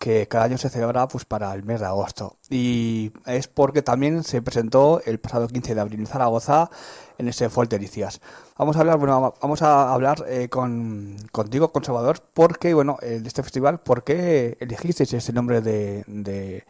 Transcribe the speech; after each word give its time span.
Que 0.00 0.26
cada 0.26 0.44
año 0.44 0.56
se 0.56 0.70
celebra 0.70 1.06
pues 1.08 1.26
para 1.26 1.52
el 1.52 1.62
mes 1.62 1.80
de 1.80 1.86
agosto 1.86 2.36
y 2.48 3.12
es 3.26 3.48
porque 3.48 3.82
también 3.82 4.22
se 4.22 4.40
presentó 4.40 5.02
el 5.04 5.20
pasado 5.20 5.46
15 5.46 5.74
de 5.74 5.80
abril 5.80 6.00
en 6.00 6.06
Zaragoza 6.06 6.70
en 7.18 7.28
ese 7.28 7.50
Folk 7.50 7.68
Delicias. 7.68 8.22
Vamos 8.58 8.78
a 8.78 8.80
hablar, 8.80 8.96
bueno, 8.98 9.34
vamos 9.42 9.62
a 9.62 9.92
hablar 9.92 10.24
eh, 10.26 10.48
con, 10.48 11.16
contigo, 11.32 11.70
con 11.70 11.84
Salvador, 11.84 12.16
porque, 12.32 12.72
bueno, 12.72 12.96
de 13.02 13.16
este 13.18 13.42
festival, 13.42 13.80
¿por 13.80 14.04
qué 14.04 14.56
elegisteis 14.58 15.12
ese 15.12 15.32
nombre 15.34 15.60
de, 15.60 16.02
de, 16.06 16.64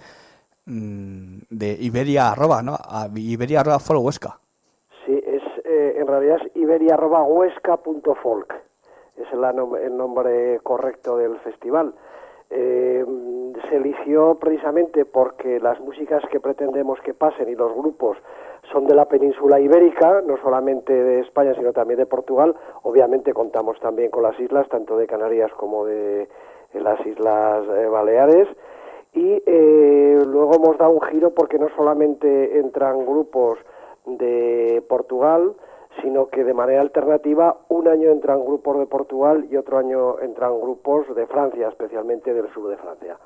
mm, 0.66 1.38
Iberia 1.78 2.32
arroba, 2.32 2.62
¿no? 2.62 2.76
Iberia 3.14 3.60
arroba 3.60 3.78
folk 3.78 4.02
Huesca. 4.02 4.40
Sí, 5.06 5.22
es, 5.24 5.42
eh, 5.64 5.98
en 5.98 6.06
realidad 6.08 6.38
es 6.44 6.56
iberia 6.56 6.94
arroba 6.94 7.22
huesca.folk. 7.22 8.54
Es 9.16 9.32
el, 9.32 9.44
el 9.44 9.96
nombre 9.96 10.58
correcto 10.64 11.16
del 11.16 11.38
festival. 11.40 11.94
Eh, 12.50 13.04
se 13.68 13.76
eligió 13.76 14.34
precisamente 14.40 15.04
porque 15.04 15.60
las 15.60 15.78
músicas 15.80 16.22
que 16.30 16.40
pretendemos 16.40 17.00
que 17.00 17.14
pasen 17.14 17.48
y 17.48 17.54
los 17.54 17.72
grupos 17.74 18.16
son 18.72 18.86
de 18.86 18.94
la 18.94 19.06
península 19.06 19.60
ibérica, 19.60 20.20
no 20.26 20.36
solamente 20.38 20.92
de 20.92 21.20
España, 21.20 21.54
sino 21.54 21.72
también 21.72 21.98
de 21.98 22.06
Portugal. 22.06 22.54
Obviamente 22.82 23.32
contamos 23.32 23.78
también 23.80 24.10
con 24.10 24.22
las 24.22 24.38
islas, 24.40 24.68
tanto 24.68 24.96
de 24.96 25.06
Canarias 25.06 25.52
como 25.54 25.84
de, 25.84 26.28
las 26.74 27.04
Islas 27.06 27.64
eh, 27.68 27.86
Baleares. 27.86 28.48
Y 29.12 29.42
eh, 29.44 30.18
luego 30.26 30.54
hemos 30.54 30.78
dado 30.78 30.92
un 30.92 31.02
giro 31.02 31.30
porque 31.30 31.58
no 31.58 31.68
solamente 31.76 32.58
entran 32.58 33.04
grupos 33.04 33.58
de 34.06 34.82
Portugal, 34.88 35.54
sino 36.02 36.28
que 36.28 36.44
de 36.44 36.54
manera 36.54 36.80
alternativa 36.80 37.58
un 37.68 37.88
año 37.88 38.10
entran 38.10 38.44
grupos 38.44 38.78
de 38.78 38.86
Portugal 38.86 39.46
y 39.50 39.56
otro 39.56 39.78
año 39.78 40.18
entran 40.20 40.60
grupos 40.60 41.14
de 41.14 41.26
Francia, 41.26 41.68
especialmente 41.68 42.32
del 42.32 42.48
sur 42.52 42.68
de 42.68 42.76
Francia. 42.76 43.16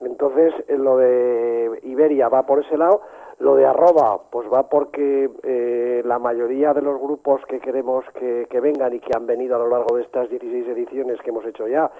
Entonces, 0.00 0.52
eh, 0.68 0.76
lo 0.76 0.98
de 0.98 1.80
Iberia 1.84 2.28
va 2.28 2.46
por 2.46 2.60
ese 2.60 2.76
lado, 2.76 3.00
lo 3.38 3.56
de 3.56 3.66
arroba, 3.66 4.20
pues 4.30 4.46
va 4.52 4.68
porque 4.68 5.30
eh, 5.42 6.02
la 6.04 6.18
mayoría 6.18 6.72
de 6.72 6.82
los 6.82 7.00
grupos 7.00 7.44
que 7.46 7.58
queremos 7.58 8.04
que, 8.14 8.46
que, 8.48 8.60
vengan 8.60 8.92
y 8.94 9.00
que 9.00 9.10
han 9.16 9.26
venido 9.26 9.56
a 9.56 9.58
lo 9.58 9.68
largo 9.68 9.96
de 9.96 10.02
estas 10.02 10.28
16 10.28 10.68
ediciones 10.68 11.20
que 11.20 11.30
hemos 11.30 11.44
hecho 11.46 11.66
ya, 11.66 11.90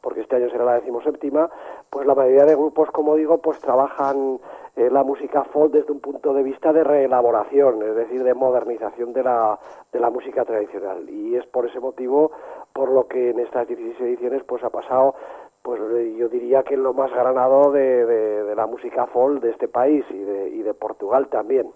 porque 0.00 0.22
este 0.22 0.36
año 0.36 0.50
será 0.50 0.64
la 0.64 0.74
decimoséptima, 0.74 1.50
pues 1.88 2.06
la 2.06 2.14
mayoría 2.14 2.44
de 2.44 2.54
grupos, 2.54 2.90
como 2.90 3.16
digo, 3.16 3.38
pues 3.38 3.58
trabajan 3.58 4.38
eh, 4.76 4.88
la 4.90 5.02
música 5.02 5.44
folk 5.44 5.72
desde 5.72 5.92
un 5.92 6.00
punto 6.00 6.32
de 6.32 6.42
vista 6.42 6.72
de 6.72 6.84
reelaboración, 6.84 7.82
es 7.82 7.96
decir, 7.96 8.22
de 8.22 8.34
modernización 8.34 9.12
de 9.12 9.22
la, 9.22 9.58
de 9.92 10.00
la 10.00 10.10
música 10.10 10.44
tradicional. 10.44 11.08
Y 11.08 11.36
es 11.36 11.46
por 11.46 11.66
ese 11.66 11.80
motivo 11.80 12.30
por 12.72 12.90
lo 12.90 13.06
que 13.06 13.30
en 13.30 13.40
estas 13.40 13.66
16 13.66 14.00
ediciones 14.00 14.42
pues 14.44 14.62
ha 14.62 14.70
pasado 14.70 15.14
pues 15.62 15.78
yo 16.16 16.28
diría 16.28 16.62
que 16.62 16.76
lo 16.76 16.94
más 16.94 17.10
granado 17.10 17.70
de, 17.70 18.06
de, 18.06 18.54
la 18.54 18.66
música 18.66 19.06
folk 19.06 19.42
de 19.42 19.50
este 19.50 19.68
país 19.68 20.04
y 20.10 20.18
de, 20.18 20.48
y 20.48 20.62
de 20.62 20.72
Portugal 20.72 21.28
también. 21.28 21.70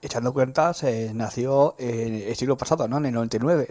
echando 0.00 0.32
cuentas, 0.32 0.84
eh, 0.84 1.10
nació 1.12 1.74
en 1.78 2.14
el 2.14 2.34
siglo 2.36 2.56
pasado, 2.56 2.86
¿no? 2.86 2.98
En 2.98 3.06
el 3.06 3.14
99. 3.14 3.66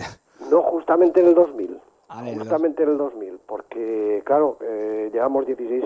No, 0.52 0.62
justamente 0.64 1.22
en 1.22 1.28
el 1.28 1.36
2000. 1.36 1.80
Justamente 2.14 2.84
en 2.84 2.90
el 2.90 2.98
2000, 2.98 3.40
porque 3.46 4.22
claro, 4.26 4.58
eh, 4.62 5.10
llevamos 5.12 5.46
16, 5.48 5.84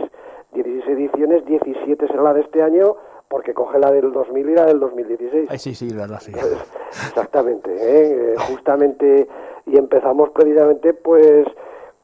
16 0.54 0.88
ediciones, 0.88 1.46
17 1.46 2.08
será 2.08 2.22
la 2.22 2.34
de 2.34 2.42
este 2.42 2.62
año, 2.62 2.96
porque 3.30 3.54
coge 3.54 3.80
la 3.80 3.92
del 3.92 4.12
2000 4.12 4.50
y 4.50 4.54
la 4.54 4.66
del 4.66 4.80
2016. 4.80 5.48
Ay, 5.50 5.58
sí, 5.58 5.74
sí, 5.74 5.94
verdad, 5.94 6.20
sí. 6.20 6.32
Exactamente, 6.90 7.72
¿eh? 7.72 8.34
Eh, 8.34 8.36
justamente, 8.50 9.28
y 9.66 9.78
empezamos 9.78 10.30
precisamente 10.32 10.94
pues 10.94 11.48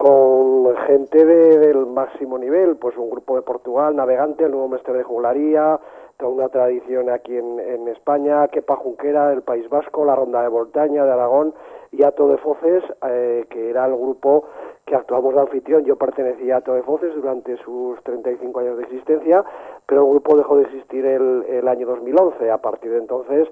con 0.03 0.75
gente 0.85 1.23
del 1.23 1.85
máximo 1.85 2.37
nivel, 2.37 2.75
pues 2.75 2.97
un 2.97 3.09
grupo 3.09 3.37
de 3.37 3.41
Portugal, 3.41 3.95
Navegante, 3.95 4.43
el 4.43 4.51
nuevo 4.51 4.67
mestre 4.67 4.95
de 4.95 5.03
juglaría, 5.03 5.79
toda 6.17 6.33
una 6.33 6.49
tradición 6.49 7.09
aquí 7.09 7.37
en, 7.37 7.57
en 7.57 7.87
España, 7.87 8.49
Kepa 8.49 8.75
Junquera 8.75 9.29
del 9.29 9.43
País 9.43 9.69
Vasco, 9.69 10.03
la 10.03 10.13
Ronda 10.13 10.41
de 10.41 10.49
Voltaña 10.49 11.05
de 11.05 11.11
Aragón 11.13 11.53
y 11.93 12.03
Ato 12.03 12.27
de 12.27 12.37
Foces, 12.37 12.83
eh, 13.07 13.45
que 13.49 13.69
era 13.69 13.85
el 13.85 13.95
grupo 13.95 14.43
que 14.85 14.93
actuamos 14.93 15.35
de 15.35 15.39
anfitrión. 15.39 15.85
Yo 15.85 15.95
pertenecía 15.95 16.55
a 16.55 16.57
Ato 16.57 16.73
de 16.73 16.83
Foces 16.83 17.15
durante 17.15 17.55
sus 17.63 18.03
35 18.03 18.59
años 18.59 18.77
de 18.79 18.83
existencia, 18.83 19.45
pero 19.85 20.03
el 20.03 20.09
grupo 20.09 20.35
dejó 20.35 20.57
de 20.57 20.63
existir 20.63 21.05
el, 21.05 21.45
el 21.47 21.65
año 21.69 21.87
2011. 21.87 22.51
A 22.51 22.57
partir 22.57 22.91
de 22.91 22.97
entonces, 22.97 23.47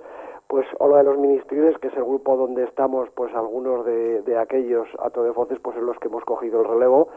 pues 0.51 0.67
Ola 0.79 0.97
de 0.97 1.05
los 1.05 1.17
Ministriles, 1.17 1.77
que 1.77 1.87
es 1.87 1.95
el 1.95 2.03
grupo 2.03 2.35
donde 2.35 2.65
estamos, 2.65 3.07
pues 3.15 3.33
algunos 3.33 3.85
de, 3.85 4.37
aquellos 4.37 4.85
Ato 4.99 5.23
de 5.23 5.31
Foces, 5.31 5.57
pues 5.63 5.77
en 5.77 5.85
los 5.85 5.97
que 5.99 6.09
hemos 6.09 6.25
cogido 6.25 6.59
el 6.59 6.67
relevo, 6.67 7.07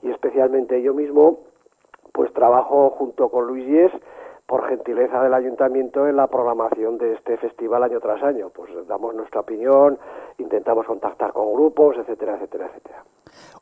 y 0.00 0.12
especialmente 0.12 0.80
yo 0.80 0.94
mismo, 0.94 1.40
pues 2.12 2.32
trabajo 2.32 2.90
junto 2.90 3.30
con 3.30 3.48
Luis 3.48 3.66
Yes, 3.66 3.90
por 4.46 4.68
gentileza 4.68 5.20
del 5.24 5.34
ayuntamiento 5.34 6.06
en 6.06 6.14
la 6.14 6.28
programación 6.28 6.96
de 6.98 7.14
este 7.14 7.36
festival 7.38 7.82
año 7.82 7.98
tras 7.98 8.22
año. 8.22 8.50
Pues 8.50 8.70
damos 8.86 9.12
nuestra 9.12 9.40
opinión, 9.40 9.98
intentamos 10.38 10.86
contactar 10.86 11.32
con 11.32 11.52
grupos, 11.52 11.96
etcétera, 11.96 12.36
etcétera, 12.36 12.66
etcétera. 12.66 13.02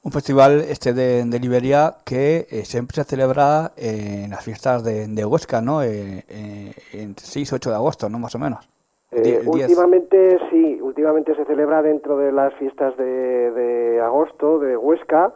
Un 0.03 0.12
festival 0.12 0.60
este 0.60 0.92
de, 0.92 1.25
de 1.25 1.41
Liberia 1.41 1.94
que 2.04 2.47
eh, 2.50 2.66
siempre 2.66 2.97
se 2.97 3.04
celebra 3.04 3.72
en 3.76 4.28
las 4.28 4.44
fiestas 4.44 4.84
de, 4.84 5.06
de 5.06 5.25
Huesca, 5.25 5.62
¿no? 5.62 5.82
Eh, 5.82 6.22
eh, 6.28 6.75
en 6.92 7.16
6 7.16 7.50
8 7.50 7.71
de 7.71 7.76
agosto, 7.76 8.10
¿no? 8.10 8.19
Más 8.19 8.34
o 8.34 8.38
menos. 8.38 8.72
Eh, 9.12 9.42
últimamente 9.46 10.38
sí, 10.50 10.80
últimamente 10.80 11.34
se 11.34 11.44
celebra 11.44 11.82
dentro 11.82 12.16
de 12.16 12.32
las 12.32 12.54
fiestas 12.54 12.96
de, 12.96 13.50
de 13.50 14.00
agosto 14.00 14.58
de 14.58 14.76
Huesca 14.76 15.32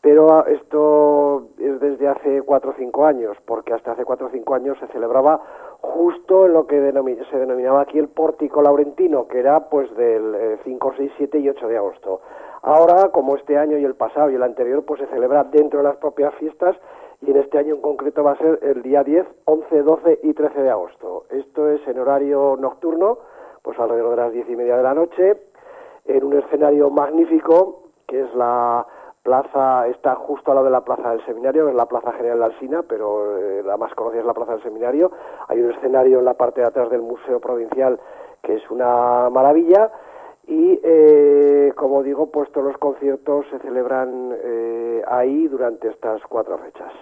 pero 0.00 0.46
esto 0.46 1.48
es 1.58 1.78
desde 1.78 2.08
hace 2.08 2.42
cuatro 2.42 2.70
o 2.70 2.74
cinco 2.78 3.04
años, 3.04 3.36
porque 3.44 3.74
hasta 3.74 3.92
hace 3.92 4.04
cuatro 4.04 4.28
o 4.28 4.30
cinco 4.30 4.54
años 4.54 4.78
se 4.78 4.86
celebraba 4.88 5.42
justo 5.82 6.46
en 6.46 6.54
lo 6.54 6.66
que 6.66 6.76
se 7.30 7.38
denominaba 7.38 7.82
aquí 7.82 7.98
el 7.98 8.08
pórtico 8.08 8.62
laurentino, 8.62 9.28
que 9.28 9.40
era 9.40 9.68
pues 9.68 9.94
del 9.96 10.58
5, 10.64 10.94
6, 10.96 11.12
7 11.18 11.38
y 11.38 11.48
8 11.50 11.68
de 11.68 11.76
agosto. 11.76 12.20
Ahora, 12.62 13.08
como 13.10 13.36
este 13.36 13.56
año 13.56 13.78
y 13.78 13.84
el 13.84 13.94
pasado 13.94 14.30
y 14.30 14.34
el 14.34 14.42
anterior, 14.42 14.84
pues 14.84 15.00
se 15.00 15.06
celebra 15.06 15.44
dentro 15.44 15.78
de 15.78 15.84
las 15.84 15.96
propias 15.96 16.34
fiestas 16.34 16.76
y 17.22 17.30
en 17.30 17.38
este 17.38 17.58
año 17.58 17.74
en 17.74 17.80
concreto 17.80 18.22
va 18.22 18.32
a 18.32 18.38
ser 18.38 18.58
el 18.62 18.82
día 18.82 19.02
10, 19.02 19.26
11, 19.44 19.82
12 19.82 20.20
y 20.22 20.34
13 20.34 20.62
de 20.62 20.70
agosto. 20.70 21.24
Esto 21.30 21.68
es 21.70 21.86
en 21.86 21.98
horario 21.98 22.56
nocturno, 22.58 23.18
pues 23.62 23.78
alrededor 23.78 24.16
de 24.16 24.22
las 24.22 24.32
diez 24.32 24.48
y 24.48 24.56
media 24.56 24.76
de 24.76 24.82
la 24.82 24.94
noche, 24.94 25.36
en 26.06 26.24
un 26.24 26.38
escenario 26.38 26.90
magnífico, 26.90 27.84
que 28.06 28.20
es 28.20 28.34
la 28.34 28.86
plaza 29.22 29.86
está 29.88 30.14
justo 30.14 30.50
al 30.50 30.56
lado 30.56 30.64
de 30.66 30.72
la 30.72 30.84
plaza 30.84 31.10
del 31.10 31.24
seminario, 31.26 31.64
que 31.64 31.70
es 31.70 31.76
la 31.76 31.86
plaza 31.86 32.12
general 32.12 32.38
de 32.38 32.44
Alsina, 32.46 32.82
pero 32.82 33.36
eh, 33.36 33.62
la 33.62 33.76
más 33.76 33.94
conocida 33.94 34.20
es 34.20 34.26
la 34.26 34.34
plaza 34.34 34.52
del 34.52 34.62
seminario. 34.62 35.12
Hay 35.48 35.60
un 35.60 35.72
escenario 35.72 36.20
en 36.20 36.24
la 36.24 36.34
parte 36.34 36.62
de 36.62 36.66
atrás 36.66 36.90
del 36.90 37.02
Museo 37.02 37.38
Provincial 37.38 38.00
que 38.42 38.54
es 38.56 38.70
una 38.70 39.28
maravilla. 39.30 39.90
Y 40.46 40.80
eh, 40.82 41.19
como 41.80 42.02
digo, 42.02 42.26
pues 42.30 42.52
todos 42.52 42.66
los 42.66 42.76
conciertos 42.76 43.46
se 43.50 43.58
celebran 43.60 44.36
eh, 44.44 45.02
ahí 45.08 45.48
durante 45.48 45.88
estas 45.88 46.20
cuatro 46.28 46.58
fechas. 46.58 46.92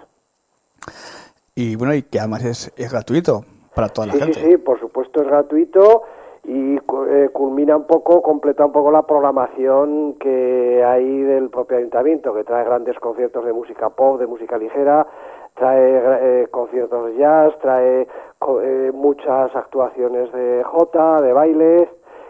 Y 1.53 1.75
bueno, 1.75 1.93
y 1.93 2.03
que 2.03 2.17
además 2.17 2.45
es, 2.45 2.73
es 2.77 2.89
gratuito 2.89 3.43
para 3.75 3.89
toda 3.89 4.07
la 4.07 4.13
gente. 4.13 4.39
Sí, 4.39 4.51
sí, 4.51 4.57
por 4.57 4.79
supuesto 4.79 5.21
es 5.21 5.27
gratuito 5.27 6.03
y 6.45 6.77
eh, 6.77 7.29
culmina 7.33 7.75
un 7.75 7.87
poco, 7.87 8.21
completa 8.21 8.65
un 8.65 8.71
poco 8.71 8.89
la 8.89 9.01
programación 9.01 10.13
que 10.13 10.81
hay 10.81 11.23
del 11.23 11.49
propio 11.49 11.77
ayuntamiento, 11.79 12.33
que 12.33 12.45
trae 12.45 12.63
grandes 12.63 12.97
conciertos 12.99 13.43
de 13.43 13.51
música 13.51 13.89
pop, 13.89 14.17
de 14.17 14.27
música 14.27 14.57
ligera, 14.57 15.05
trae 15.55 16.43
eh, 16.43 16.47
conciertos 16.49 17.07
de 17.07 17.17
jazz, 17.17 17.53
trae 17.59 18.07
eh, 18.63 18.91
muchas 18.93 19.53
actuaciones 19.53 20.31
de 20.31 20.63
jota, 20.63 21.21
de 21.21 21.33
baile 21.33 21.89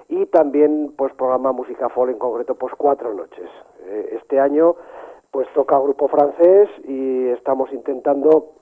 y 0.10 0.26
también 0.26 0.94
pues 0.98 1.14
programa 1.14 1.52
música 1.52 1.88
folk 1.90 2.12
en 2.12 2.20
concreto 2.20 2.56
pues 2.56 2.74
cuatro 2.76 3.14
noches. 3.14 3.50
este 4.12 4.40
año 4.40 4.76
pues 5.32 5.48
toca 5.54 5.78
grupo 5.80 6.08
francés 6.08 6.70
y 6.86 7.28
estamos 7.30 7.72
intentando 7.72 8.54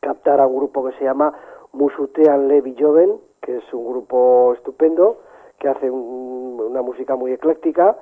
captar 0.00 0.40
a 0.40 0.46
un 0.46 0.56
grupo 0.56 0.84
que 0.84 0.96
se 0.98 1.04
llama 1.04 1.32
Musutean 1.72 2.48
Levi 2.48 2.74
Joven, 2.78 3.18
que 3.40 3.58
es 3.58 3.74
un 3.74 3.88
grupo 3.88 4.52
estupendo, 4.54 5.18
que 5.58 5.68
hace 5.68 5.90
una 5.90 6.82
música 6.82 7.16
muy 7.16 7.32
ecléctica. 7.32 7.96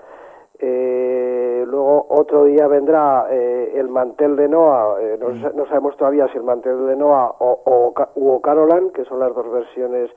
Eh, 0.58 1.64
luego 1.66 2.06
otro 2.10 2.44
día 2.44 2.66
vendrá 2.66 3.26
eh, 3.30 3.72
el 3.76 3.88
mantel 3.88 4.36
de 4.36 4.48
Noah, 4.48 4.96
eh, 5.00 5.18
mm. 5.18 5.56
no, 5.56 5.66
sabemos 5.66 5.96
todavía 5.96 6.28
si 6.28 6.36
el 6.36 6.44
mantel 6.44 6.86
de 6.86 6.96
Noah 6.96 7.34
o, 7.38 7.60
o, 7.64 7.94
o 8.14 8.40
Carolan, 8.42 8.90
que 8.90 9.04
son 9.06 9.20
las 9.20 9.34
dos 9.34 9.50
versiones 9.50 10.10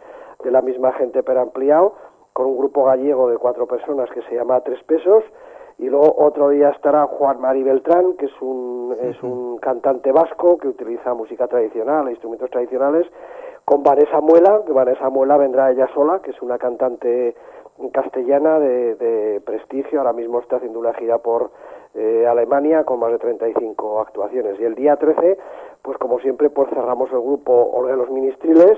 de 0.44 0.52
la 0.52 0.62
misma 0.62 0.92
gente 0.94 1.24
pero 1.24 1.42
ampliado, 1.42 1.96
con 2.34 2.48
un 2.48 2.58
grupo 2.58 2.86
gallego 2.86 3.30
de 3.30 3.38
cuatro 3.38 3.68
personas 3.68 4.10
que 4.10 4.22
se 4.24 4.36
llama 4.36 4.62
Tres 4.62 4.84
Pesos. 4.84 5.24
Y 5.80 5.90
luego 5.90 6.16
otro 6.18 6.50
día 6.50 6.70
estará 6.70 7.08
Juan 7.08 7.42
Mari 7.42 7.64
Beltrán, 7.64 8.14
que 8.18 8.26
es 8.26 8.42
un, 8.42 8.96
es 9.02 9.22
un 9.24 9.58
cantante 9.58 10.12
vasco 10.12 10.58
que 10.58 10.68
utiliza 10.68 11.14
música 11.14 11.48
tradicional, 11.48 12.10
instrumentos 12.10 12.50
tradicionales, 12.52 13.08
con 13.66 13.82
Vanessa 13.82 14.22
Muela, 14.22 14.62
que 14.66 14.72
Vanessa 14.72 15.10
Muela 15.10 15.38
vendrá 15.38 15.72
ella 15.72 15.88
sola, 15.94 16.20
que 16.22 16.32
es 16.32 16.42
una 16.42 16.58
cantante 16.58 17.36
castellana 17.92 18.60
de, 18.60 19.42
prestigio, 19.46 20.00
ahora 20.00 20.14
mismo 20.14 20.40
está 20.40 20.58
haciendo 20.58 20.80
una 20.80 20.94
gira 20.94 21.18
por 21.18 21.52
eh, 21.96 22.26
Alemania 22.28 22.84
con 22.84 23.00
más 23.00 23.12
de 23.12 23.20
35 23.20 24.02
actuaciones. 24.02 24.60
Y 24.60 24.64
el 24.66 24.76
día 24.76 24.96
13, 24.96 25.38
pues 25.82 25.98
como 25.98 26.20
siempre, 26.20 26.50
pues 26.50 26.70
cerramos 26.70 27.12
el 27.12 27.20
grupo 27.20 27.70
los 27.96 28.10
Ministriles, 28.10 28.78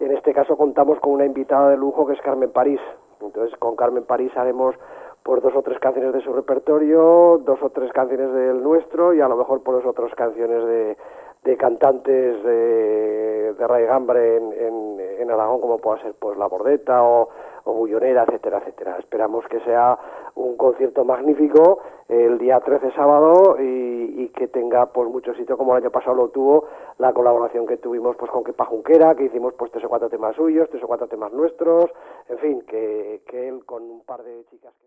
en 0.00 0.12
este 0.12 0.32
caso 0.32 0.56
contamos 0.56 0.98
con 1.00 1.12
una 1.12 1.26
invitada 1.26 1.70
de 1.70 1.76
lujo 1.76 2.06
que 2.06 2.14
es 2.14 2.20
Carmen 2.20 2.50
París. 2.50 2.80
Entonces 3.20 3.56
con 3.58 3.76
Carmen 3.76 4.04
París 4.04 4.32
haremos 4.36 4.74
por 5.22 5.42
dos 5.42 5.54
o 5.54 5.62
tres 5.62 5.78
canciones 5.78 6.12
de 6.12 6.22
su 6.22 6.32
repertorio, 6.32 7.40
dos 7.44 7.62
o 7.62 7.70
tres 7.70 7.92
canciones 7.92 8.32
del 8.32 8.62
nuestro 8.62 9.12
y 9.12 9.20
a 9.20 9.28
lo 9.28 9.36
mejor 9.36 9.62
por 9.62 9.74
dos 9.74 9.84
o 9.86 9.92
tres 9.92 10.14
canciones 10.14 10.64
de, 10.64 10.96
de 11.44 11.56
cantantes 11.56 12.42
de, 12.44 13.54
de 13.54 13.66
raigambre 13.66 14.36
en, 14.36 14.52
en, 14.52 15.00
en, 15.20 15.30
Aragón, 15.30 15.60
como 15.60 15.78
pueda 15.78 16.02
ser 16.02 16.14
pues 16.18 16.36
La 16.36 16.46
Bordeta 16.46 17.02
o, 17.02 17.28
o 17.64 17.72
Bullonera, 17.72 18.24
etcétera, 18.24 18.58
etcétera. 18.58 18.96
Esperamos 18.98 19.46
que 19.48 19.60
sea 19.60 19.98
un 20.34 20.56
concierto 20.56 21.04
magnífico 21.04 21.80
el 22.08 22.38
día 22.38 22.60
13 22.60 22.92
sábado 22.92 23.56
y, 23.58 24.22
y, 24.22 24.28
que 24.30 24.48
tenga 24.48 24.86
pues 24.86 25.08
mucho 25.08 25.32
sitio 25.34 25.56
como 25.56 25.74
el 25.76 25.82
año 25.82 25.90
pasado 25.90 26.16
lo 26.16 26.28
tuvo 26.28 26.66
la 26.98 27.12
colaboración 27.12 27.66
que 27.66 27.78
tuvimos 27.78 28.16
pues 28.16 28.30
con 28.30 28.44
Kepa 28.44 28.66
Junquera, 28.66 29.14
que 29.14 29.24
hicimos 29.24 29.54
pues 29.54 29.70
tres 29.70 29.84
o 29.84 29.88
cuatro 29.88 30.10
temas 30.10 30.36
suyos, 30.36 30.68
tres 30.70 30.82
o 30.82 30.86
cuatro 30.86 31.06
temas 31.06 31.32
nuestros, 31.32 31.90
en 32.28 32.38
fin, 32.38 32.62
que, 32.62 33.22
que 33.26 33.48
él 33.48 33.64
con 33.64 33.82
un 33.84 34.04
par 34.04 34.22
de 34.22 34.44
chicas 34.50 34.74
que... 34.78 34.86